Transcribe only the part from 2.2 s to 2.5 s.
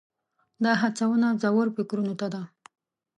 ده.